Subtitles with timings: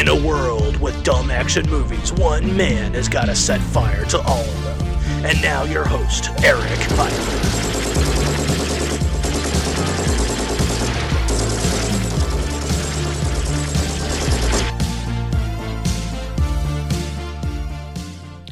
[0.00, 4.18] In a world with dumb action movies, one man has got to set fire to
[4.22, 5.26] all of them.
[5.26, 7.36] And now your host, Eric Hyler.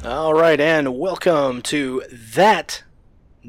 [0.04, 2.82] All right, and welcome to that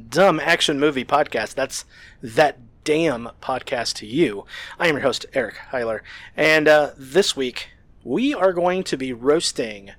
[0.08, 1.54] dumb action movie podcast.
[1.54, 1.84] That's
[2.22, 4.46] that damn podcast to you.
[4.80, 6.00] I am your host, Eric Heiler,
[6.38, 7.72] and uh, this week
[8.04, 9.92] we are going to be roasting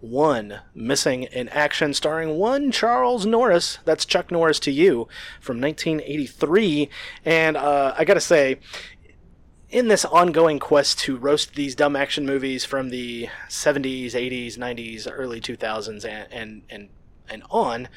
[0.00, 3.78] one missing in action starring one Charles Norris.
[3.84, 5.08] That's Chuck Norris to you
[5.40, 6.88] from 1983.
[7.24, 8.58] And uh, I gotta say,
[9.70, 15.08] in this ongoing quest to roast these dumb action movies from the 70s, 80s, 90s,
[15.10, 16.88] early 2000s, and and and,
[17.30, 17.88] and on,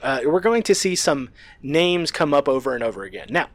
[0.00, 3.28] uh, we're going to see some names come up over and over again.
[3.30, 3.48] Now,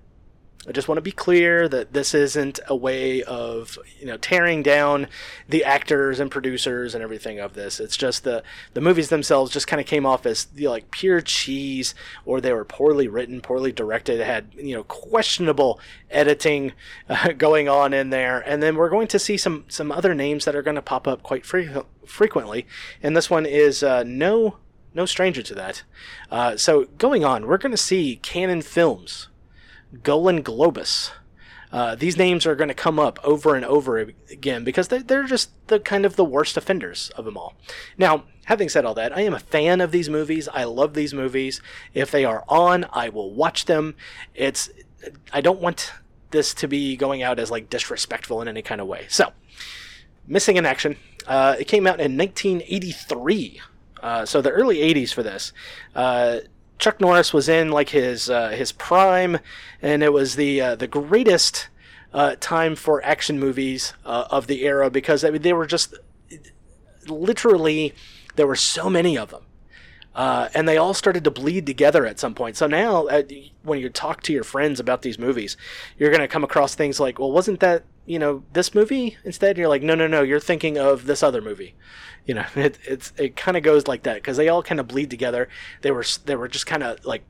[0.67, 4.63] I just want to be clear that this isn't a way of you know tearing
[4.63, 5.07] down
[5.47, 7.79] the actors and producers and everything of this.
[7.79, 10.91] It's just the the movies themselves just kind of came off as you know, like
[10.91, 11.95] pure cheese,
[12.25, 15.79] or they were poorly written, poorly directed, had you know questionable
[16.11, 16.73] editing
[17.07, 18.39] uh, going on in there.
[18.39, 21.07] And then we're going to see some some other names that are going to pop
[21.07, 22.67] up quite fre- frequently.
[23.01, 24.57] And this one is uh, no
[24.93, 25.83] no stranger to that.
[26.29, 29.29] Uh, so going on, we're going to see Cannon Films.
[30.03, 31.11] Golan Globus.
[31.71, 33.97] Uh, these names are going to come up over and over
[34.31, 37.55] again because they're, they're just the kind of the worst offenders of them all.
[37.97, 40.47] Now, having said all that, I am a fan of these movies.
[40.53, 41.61] I love these movies.
[41.93, 43.95] If they are on, I will watch them.
[44.33, 44.69] It's
[45.33, 45.91] I don't want
[46.31, 49.05] this to be going out as like disrespectful in any kind of way.
[49.09, 49.33] So,
[50.27, 50.97] Missing in Action.
[51.25, 53.61] Uh, it came out in 1983.
[54.01, 55.53] Uh, so the early 80s for this.
[56.77, 59.39] Chuck Norris was in like his uh, his prime,
[59.81, 61.69] and it was the uh, the greatest
[62.13, 65.95] uh, time for action movies uh, of the era because I mean they were just
[67.07, 67.93] literally
[68.35, 69.46] there were so many of them.
[70.17, 72.57] Uh, and they all started to bleed together at some point.
[72.57, 73.21] So now, uh,
[73.61, 75.55] when you talk to your friends about these movies,
[75.99, 79.59] you're going to come across things like, "Well, wasn't that you know this movie instead?"
[79.59, 81.75] You're like, "No, no, no, you're thinking of this other movie."
[82.25, 84.87] You know, it it's it kind of goes like that because they all kind of
[84.87, 85.49] bleed together.
[85.83, 87.23] They were they were just kind of like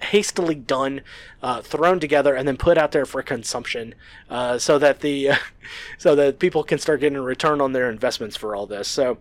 [0.00, 1.02] hastily done,
[1.42, 3.94] uh, thrown together, and then put out there for consumption,
[4.30, 5.32] uh, so that the
[5.98, 8.88] so that people can start getting a return on their investments for all this.
[8.88, 9.18] So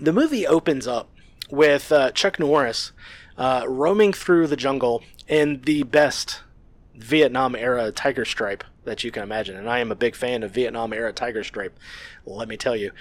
[0.00, 1.08] the movie opens up
[1.50, 2.92] with uh, Chuck Norris
[3.36, 6.42] uh, roaming through the jungle in the best
[6.94, 10.52] Vietnam era tiger stripe that you can imagine, and I am a big fan of
[10.52, 11.78] Vietnam era tiger stripe.
[12.26, 12.92] Let me tell you.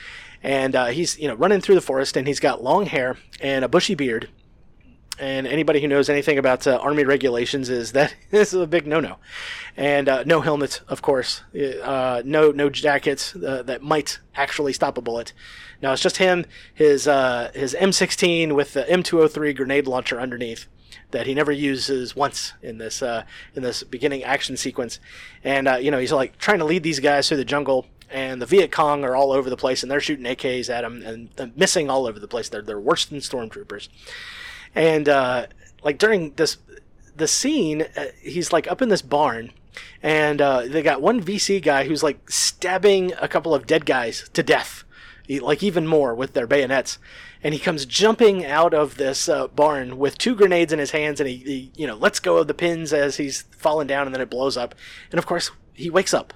[0.41, 3.63] And uh, he's you know running through the forest, and he's got long hair and
[3.63, 4.29] a bushy beard.
[5.19, 8.87] And anybody who knows anything about uh, army regulations is that this is a big
[8.87, 9.17] no-no,
[9.77, 14.97] and uh, no helmets of course, uh, no no jackets uh, that might actually stop
[14.97, 15.33] a bullet.
[15.81, 20.67] now it's just him, his uh, his M16 with the M203 grenade launcher underneath
[21.11, 23.23] that he never uses once in this uh,
[23.55, 24.99] in this beginning action sequence,
[25.43, 28.45] and you know he's like trying to lead these guys through the jungle, and the
[28.45, 31.57] Viet Cong are all over the place, and they're shooting AKs at him and, and
[31.57, 32.49] missing all over the place.
[32.49, 33.89] They're they're worse than stormtroopers,
[34.75, 35.47] and uh,
[35.83, 36.57] like during this
[37.15, 39.51] the scene, uh, he's like up in this barn.
[40.03, 44.29] And uh, they got one VC guy who's like stabbing a couple of dead guys
[44.33, 44.83] to death
[45.29, 46.97] like even more with their bayonets.
[47.43, 51.19] And he comes jumping out of this uh, barn with two grenades in his hands,
[51.19, 54.15] and he, he, you know, lets go of the pins as he's falling down, and
[54.15, 54.75] then it blows up.
[55.11, 56.33] And of course, he wakes up,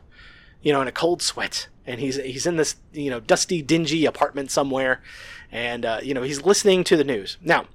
[0.61, 4.05] you know, in a cold sweat, and he's he's in this you know dusty, dingy
[4.05, 5.01] apartment somewhere,
[5.49, 7.37] and uh, you know he's listening to the news.
[7.41, 7.67] Now,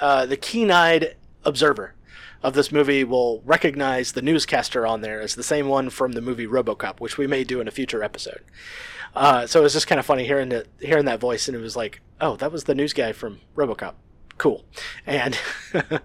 [0.00, 1.94] uh, the keen-eyed observer
[2.42, 6.22] of this movie will recognize the newscaster on there as the same one from the
[6.22, 8.42] movie RoboCop, which we may do in a future episode.
[9.14, 11.60] Uh, so it was just kind of funny hearing it, hearing that voice, and it
[11.60, 13.94] was like, oh, that was the news guy from RoboCop.
[14.38, 14.64] Cool.
[15.04, 15.38] And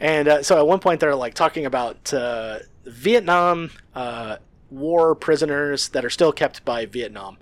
[0.00, 4.36] and uh, so at one point they're like talking about uh, Vietnam uh,
[4.70, 7.38] war prisoners that are still kept by Vietnam.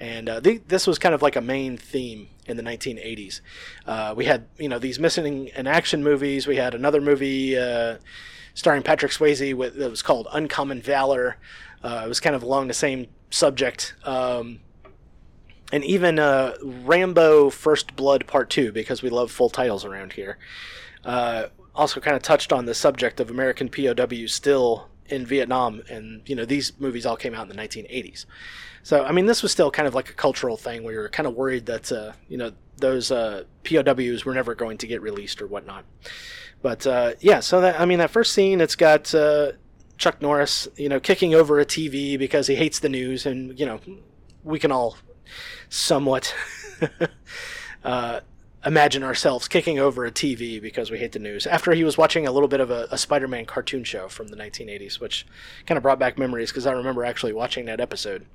[0.00, 3.40] And uh, th- this was kind of like a main theme in the 1980s.
[3.86, 6.46] Uh, we had, you know, these missing in action movies.
[6.46, 7.56] We had another movie
[8.58, 11.36] starring Patrick Swayze with that was called Uncommon Valor.
[11.82, 13.94] Uh, it was kind of along the same subject.
[14.02, 14.58] Um,
[15.70, 20.38] and even uh, Rambo First Blood Part 2, because we love full titles around here,
[21.04, 25.82] uh, also kind of touched on the subject of American POWs still in Vietnam.
[25.88, 28.26] And, you know, these movies all came out in the 1980s.
[28.82, 31.26] So, I mean, this was still kind of like a cultural thing where you're kind
[31.26, 35.42] of worried that, uh, you know, those uh, POWs were never going to get released
[35.42, 35.84] or whatnot.
[36.62, 39.52] But, uh, yeah, so that, I mean, that first scene, it's got uh,
[39.98, 43.66] Chuck Norris, you know, kicking over a TV because he hates the news, and you
[43.66, 43.80] know,
[44.44, 44.96] we can all
[45.68, 46.34] somewhat
[47.84, 48.20] uh,
[48.68, 51.46] imagine ourselves kicking over a TV because we hate the news.
[51.46, 54.36] After he was watching a little bit of a, a Spider-Man cartoon show from the
[54.36, 55.26] 1980s, which
[55.66, 58.26] kind of brought back memories because I remember actually watching that episode.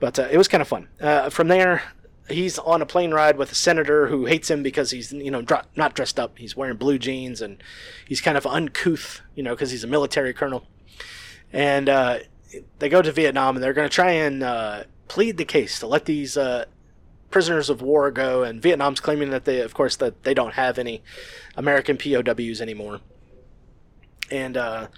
[0.00, 0.88] But uh, it was kind of fun.
[1.00, 1.84] Uh, from there,
[2.28, 5.42] he's on a plane ride with a senator who hates him because he's you know
[5.42, 6.36] dr- not dressed up.
[6.38, 7.62] He's wearing blue jeans and
[8.06, 10.66] he's kind of uncouth, you know, because he's a military colonel.
[11.52, 12.18] And uh,
[12.80, 15.86] they go to Vietnam and they're going to try and uh, plead the case to
[15.86, 16.64] let these uh,
[17.30, 20.78] prisoners of war go, and Vietnam's claiming that they, of course, that they don't have
[20.78, 21.02] any
[21.56, 23.00] American POWs anymore.
[24.30, 24.88] And uh,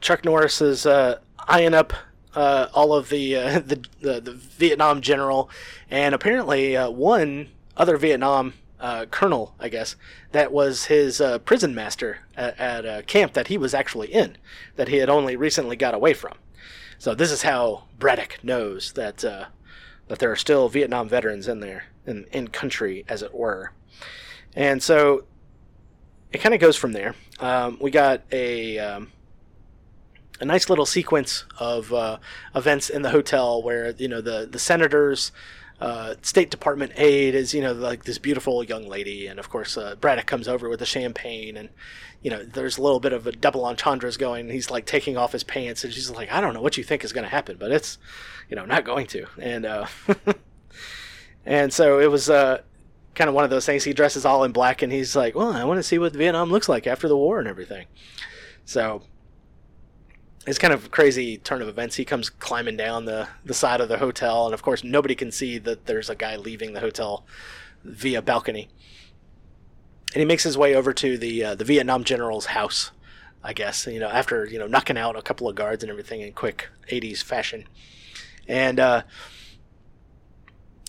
[0.00, 1.18] Chuck Norris is uh,
[1.48, 1.92] eyeing up
[2.34, 5.50] uh, all of the, uh, the, the the Vietnam general,
[5.90, 9.96] and apparently uh, one other Vietnam uh, colonel, I guess,
[10.32, 14.36] that was his prison master at, at a camp that he was actually in,
[14.76, 16.34] that he had only recently got away from.
[16.98, 19.24] So this is how Braddock knows that
[20.08, 23.72] that there are still Vietnam veterans in there, in, in country, as it were.
[24.54, 25.24] And so
[26.32, 27.14] it kind of goes from there.
[27.40, 29.12] Um, we got a um,
[30.40, 32.18] a nice little sequence of uh,
[32.54, 35.32] events in the hotel where you know the the senators.
[35.80, 39.76] Uh, State Department aide is, you know, like this beautiful young lady, and of course,
[39.76, 41.68] uh, Braddock comes over with the champagne, and
[42.22, 44.48] you know, there's a little bit of a double entendres going.
[44.48, 47.04] He's like taking off his pants, and she's like, "I don't know what you think
[47.04, 47.98] is going to happen, but it's,
[48.48, 49.26] you know, not going to.
[49.38, 49.86] And uh,
[51.46, 52.62] and so it was uh,
[53.14, 53.84] kind of one of those things.
[53.84, 56.50] He dresses all in black, and he's like, "Well, I want to see what Vietnam
[56.50, 57.86] looks like after the war and everything."
[58.64, 59.02] So
[60.46, 61.96] it's kind of crazy turn of events.
[61.96, 65.30] He comes climbing down the the side of the hotel, and of course, nobody can
[65.30, 67.24] see that there's a guy leaving the hotel
[67.84, 68.68] via balcony.
[70.14, 72.90] And he makes his way over to the uh, the Vietnam general's house,
[73.42, 73.86] I guess.
[73.86, 76.68] You know, after you know knocking out a couple of guards and everything in quick
[76.90, 77.66] '80s fashion
[78.48, 79.02] and uh,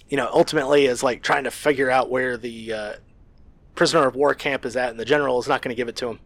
[0.10, 2.94] you know ultimately is like trying to figure out where the uh,
[3.76, 5.96] prisoner of war camp is at, and the general is not going to give it
[5.98, 6.20] to him.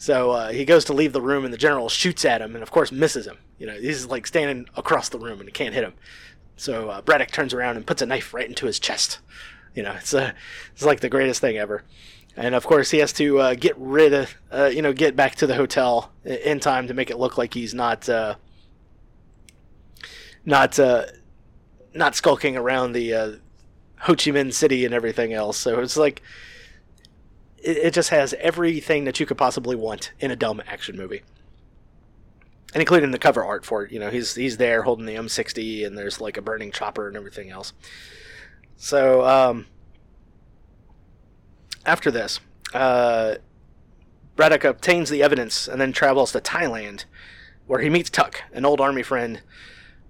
[0.00, 2.62] So uh, he goes to leave the room, and the general shoots at him, and
[2.62, 3.36] of course misses him.
[3.58, 5.92] You know, he's like standing across the room, and he can't hit him.
[6.56, 9.18] So uh, Braddock turns around and puts a knife right into his chest.
[9.74, 10.32] You know, it's uh,
[10.72, 11.84] it's like the greatest thing ever.
[12.34, 15.34] And of course, he has to uh, get rid of, uh, you know, get back
[15.34, 18.36] to the hotel in time to make it look like he's not uh,
[20.46, 21.04] not uh,
[21.92, 23.32] not skulking around the uh,
[23.98, 25.58] Ho Chi Minh City and everything else.
[25.58, 26.22] So it's like
[27.62, 31.22] it, it just has everything that you could possibly want in a dumb action movie,
[32.74, 33.92] and including the cover art for it.
[33.92, 37.16] You know, he's he's there holding the M60, and there's like a burning chopper and
[37.16, 37.72] everything else.
[38.76, 39.66] So um,
[41.84, 42.40] after this,
[42.72, 43.36] uh,
[44.36, 47.04] Braddock obtains the evidence and then travels to Thailand,
[47.66, 49.42] where he meets Tuck, an old army friend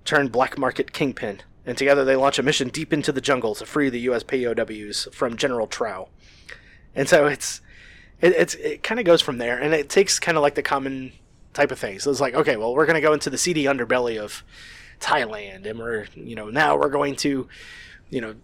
[0.05, 3.67] turned black market kingpin, and together they launch a mission deep into the jungle to
[3.67, 4.23] free the U.S.
[4.23, 6.08] POWs from General Trau.
[6.95, 7.61] And so it's
[8.21, 10.63] it, it's it kind of goes from there, and it takes kind of like the
[10.63, 11.13] common
[11.53, 11.99] type of thing.
[11.99, 14.45] So it's like, okay, well, we're going to go into the seedy underbelly of
[15.01, 17.49] Thailand, and we're you know now we're going to
[18.11, 18.35] you know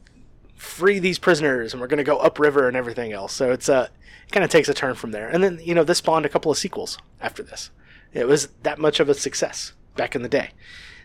[0.55, 3.33] free these prisoners, and we're going to go upriver and everything else.
[3.33, 3.88] So it's uh,
[4.26, 6.31] it kind of takes a turn from there, and then you know this spawned a
[6.31, 7.71] couple of sequels after this.
[8.12, 10.50] It was that much of a success back in the day.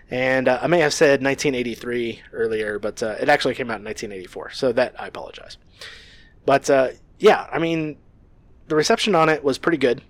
[0.10, 3.86] And uh, I may have said 1983 earlier, but uh, it actually came out in
[3.86, 4.52] 1984.
[4.52, 5.58] So that I apologize.
[6.46, 6.90] But uh,
[7.22, 7.98] yeah, I mean,
[8.68, 10.02] the reception on it was pretty good.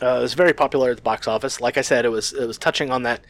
[0.00, 1.60] Uh, it was very popular at the box office.
[1.60, 3.20] Like I said, it was it was touching on that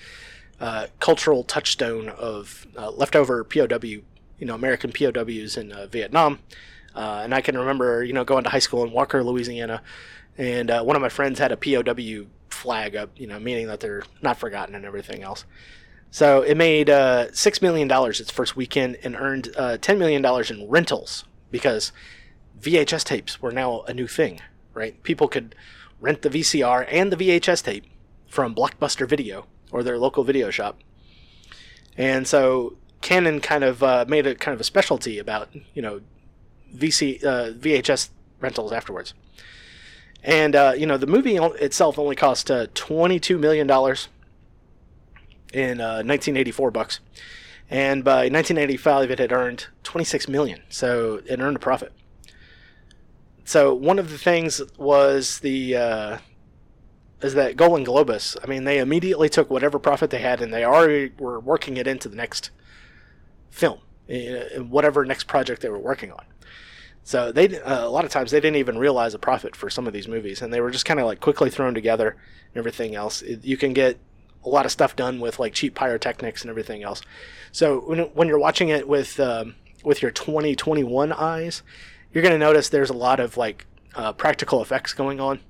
[0.60, 4.02] uh, cultural touchstone of uh, leftover POW, you
[4.40, 6.38] know, American POWs in Vietnam.
[6.94, 9.82] and I can remember, you know, going to high school in Walker, Louisiana,
[10.38, 14.02] and one of my friends had a POW flag up, you know, meaning that they're
[14.20, 15.44] not forgotten and everything else.
[16.10, 20.20] So it made uh, six million dollars its first weekend and earned uh, ten million
[20.20, 21.90] dollars in rentals because
[22.62, 24.40] VHS tapes were now a new thing,
[24.72, 25.02] right?
[25.02, 25.54] People could
[26.00, 27.84] rent the VCR and the VHS tape
[28.28, 30.78] from Blockbuster Video or their local video shop,
[31.96, 36.00] and so Cannon kind of uh, made a kind of a specialty about you know
[36.74, 39.14] VC uh, VHS rentals afterwards.
[40.22, 44.08] And uh, you know, the movie itself only cost uh, twenty-two million dollars
[45.52, 47.00] in uh, 1984 bucks,
[47.68, 50.62] and by 1985 it had earned 26 million.
[50.70, 51.92] So it earned a profit.
[53.44, 56.18] So one of the things was the uh,
[57.20, 58.36] is that Golan Globus.
[58.42, 61.86] I mean, they immediately took whatever profit they had, and they already were working it
[61.86, 62.50] into the next
[63.50, 63.78] film,
[64.58, 66.24] whatever next project they were working on.
[67.04, 69.86] So they uh, a lot of times they didn't even realize a profit for some
[69.86, 72.94] of these movies, and they were just kind of like quickly thrown together and everything
[72.94, 73.22] else.
[73.22, 73.98] It, you can get
[74.44, 77.02] a lot of stuff done with like cheap pyrotechnics and everything else.
[77.52, 81.62] So when, when you're watching it with um, with your 2021 eyes,
[82.12, 85.40] you're going to notice there's a lot of like uh, practical effects going on.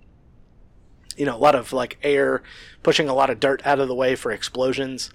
[1.16, 2.42] You know, a lot of like air
[2.82, 5.10] pushing a lot of dirt out of the way for explosions.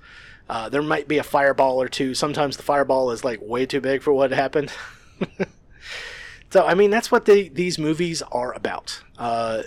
[0.50, 2.14] Uh, there might be a fireball or two.
[2.14, 4.72] Sometimes the fireball is like way too big for what happened.
[6.52, 9.02] so, I mean, that's what the, these movies are about.
[9.18, 9.64] Uh,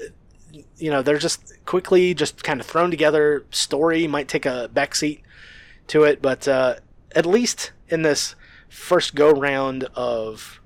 [0.78, 3.44] you know, they're just quickly just kind of thrown together.
[3.50, 5.20] Story might take a backseat
[5.88, 6.76] to it, but uh,
[7.14, 8.34] at least in this
[8.68, 10.59] first go round of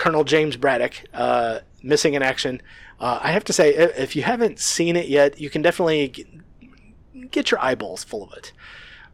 [0.00, 2.62] Colonel James Braddock uh, missing in action,
[3.00, 6.08] uh, I have to say, if you haven't seen it yet, you can definitely
[7.30, 8.54] get, your eyeballs full of it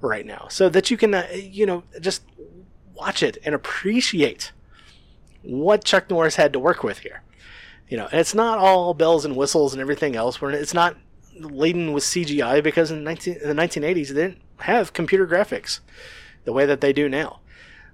[0.00, 2.22] right now, so that you can, uh, you know, just
[2.94, 4.52] watch it and appreciate
[5.42, 7.22] what Chuck Norris had to work with here.
[7.88, 10.40] You know, and it's not all bells and whistles and everything else.
[10.40, 10.96] Where it's not
[11.34, 15.80] laden with CGI because in, 19, in the 1980s they didn't have computer graphics
[16.44, 17.40] the way that they do now.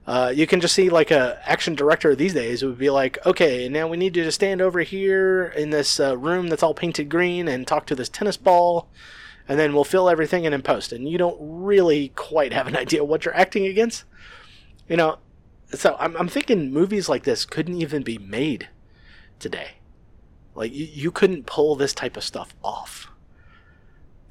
[0.06, 3.68] Uh, you can just see like a action director these days would be like, okay,
[3.68, 7.08] now we need you to stand over here in this uh, room that's all painted
[7.08, 8.88] green and talk to this tennis ball,
[9.48, 10.92] and then we'll fill everything in and post.
[10.92, 14.04] And you don't really quite have an idea what you're acting against,
[14.88, 15.18] you know.
[15.72, 18.68] So I'm, I'm thinking movies like this couldn't even be made
[19.38, 19.76] today.
[20.54, 23.11] Like you, you couldn't pull this type of stuff off.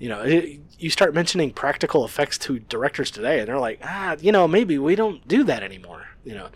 [0.02, 4.16] You know, it, you start mentioning practical effects to directors today, and they're like, ah,
[4.20, 6.08] you know, maybe we don't do that anymore.
[6.24, 6.50] You know,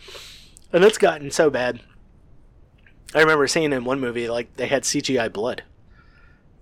[0.74, 1.80] and it's gotten so bad.
[3.14, 5.62] I remember seeing in one movie like they had CGI blood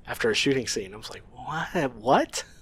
[0.06, 0.94] after a shooting scene.
[0.94, 1.94] I was like, what?
[1.94, 2.44] What?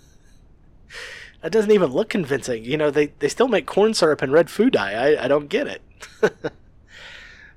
[1.42, 2.64] That doesn't even look convincing.
[2.64, 4.92] You know, they, they still make corn syrup and red food dye.
[4.92, 5.82] I, I don't get it.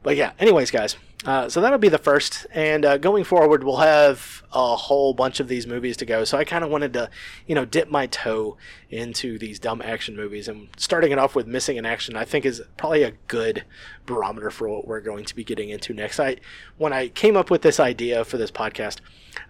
[0.05, 3.79] but yeah, anyways, guys, uh, so that'll be the first, and uh, going forward, we'll
[3.79, 6.25] have a whole bunch of these movies to go.
[6.25, 7.09] So I kind of wanted to,
[7.47, 8.59] you know, dip my toe
[8.91, 12.45] into these dumb action movies, and starting it off with Missing in Action, I think
[12.45, 13.65] is probably a good
[14.05, 16.21] barometer for what we're going to be getting into next.
[16.21, 16.37] I,
[16.77, 18.99] when I came up with this idea for this podcast,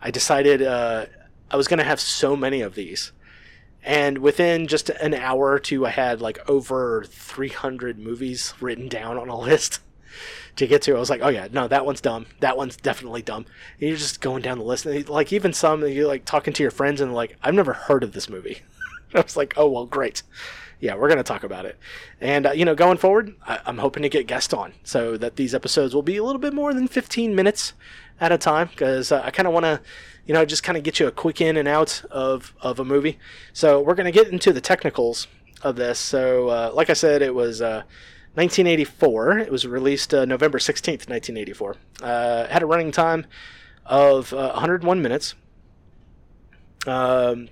[0.00, 1.06] I decided uh,
[1.50, 3.11] I was going to have so many of these.
[3.82, 9.18] And within just an hour or two, I had like over 300 movies written down
[9.18, 9.80] on a list
[10.56, 10.97] to get to.
[10.97, 12.26] I was like, oh yeah, no, that one's dumb.
[12.40, 13.47] That one's definitely dumb.
[13.80, 16.62] And you're just going down the list, and like even some you're like talking to
[16.62, 18.61] your friends and like, I've never heard of this movie.
[19.14, 20.23] I was like, oh well, great.
[20.80, 21.78] Yeah, we're gonna talk about it,
[22.21, 25.37] and uh, you know, going forward, I- am hoping to get guests on so that
[25.37, 27.73] these episodes will be a little bit more than 15 minutes
[28.21, 29.80] at a time because uh, I kind of want to,
[30.26, 32.85] you know, just kind of get you a quick in and out of of a
[32.85, 33.18] movie.
[33.52, 35.26] So we're gonna get into the technicals
[35.62, 35.99] of this.
[35.99, 37.85] So, uh, like I said, it was uh,
[38.34, 39.38] 1984.
[39.38, 41.76] It was released uh, November 16th, 1984.
[42.02, 43.26] Uh, had a running time
[43.86, 45.34] of uh, 101 minutes.
[46.86, 47.48] Um,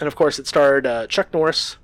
[0.00, 1.76] and of course, it starred uh, Chuck Norris,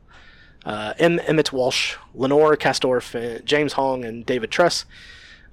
[0.65, 1.21] uh, M.
[1.27, 4.87] Emmett Walsh, Lenore Kasdorf, uh, James Hong, and David Truss.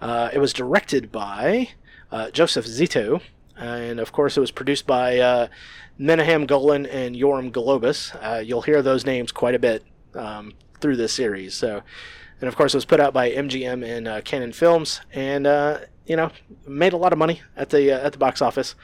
[0.02, 1.70] it was directed by
[2.32, 3.22] Joseph Zito,
[3.58, 5.50] and of course, it was produced by
[5.98, 8.46] Menahem Golan and Yoram Globus.
[8.46, 9.84] you'll hear those names quite a bit
[10.16, 11.54] um, through this series.
[11.54, 11.84] So,
[12.42, 15.80] and of course it was put out by MGM and uh, Cannon Films, and uh,
[16.06, 16.32] you know
[16.68, 18.76] made a lot of money at the uh, at the box office.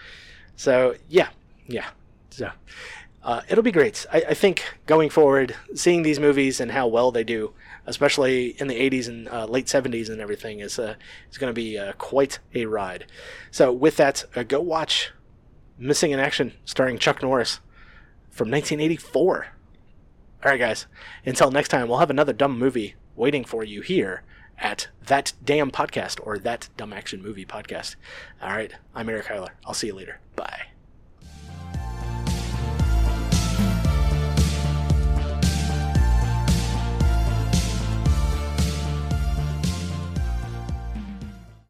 [0.55, 1.29] So yeah,
[1.67, 1.89] yeah,
[2.29, 2.51] so
[3.23, 4.05] uh, it'll be great.
[4.13, 7.53] I, I, think going forward, seeing these movies and how well they do,
[7.85, 10.95] especially in the 80s and uh, late 70s and everything, is uh,
[11.29, 13.05] is going to be quite a ride.
[13.51, 15.11] So with that, go watch
[15.79, 17.59] Missing in Action, starring Chuck Norris
[18.29, 19.47] from 1984.
[20.43, 20.85] All right, guys.
[21.25, 24.23] Until next time, we'll have another dumb movie waiting for you here
[24.59, 27.95] at That Damn Podcast or That Dumb Action Movie Podcast.
[28.41, 29.49] All right, I'm Eric Heiler.
[29.65, 30.19] I'll see you later.
[30.35, 30.67] Bye.